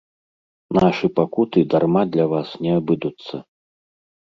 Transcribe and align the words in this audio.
Нашы 0.77 1.07
пакуты 1.19 1.59
дарма 1.75 2.03
для 2.15 2.25
вас 2.33 2.57
не 2.65 2.71
абыдуцца. 2.79 3.35